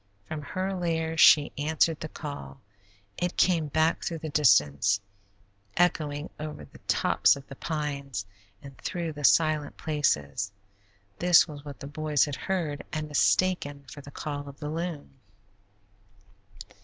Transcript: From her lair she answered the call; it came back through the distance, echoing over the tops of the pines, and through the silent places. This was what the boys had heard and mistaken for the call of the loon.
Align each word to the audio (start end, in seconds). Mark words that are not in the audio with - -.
From 0.27 0.41
her 0.41 0.73
lair 0.73 1.15
she 1.15 1.51
answered 1.59 1.99
the 1.99 2.09
call; 2.09 2.59
it 3.19 3.37
came 3.37 3.67
back 3.67 4.03
through 4.03 4.17
the 4.17 4.29
distance, 4.31 4.99
echoing 5.77 6.31
over 6.39 6.65
the 6.65 6.79
tops 6.87 7.35
of 7.35 7.45
the 7.45 7.55
pines, 7.55 8.25
and 8.63 8.75
through 8.79 9.13
the 9.13 9.23
silent 9.23 9.77
places. 9.77 10.51
This 11.19 11.47
was 11.47 11.63
what 11.63 11.79
the 11.81 11.85
boys 11.85 12.25
had 12.25 12.35
heard 12.35 12.83
and 12.91 13.07
mistaken 13.09 13.85
for 13.91 14.01
the 14.01 14.09
call 14.09 14.49
of 14.49 14.57
the 14.59 14.71
loon. 14.71 15.19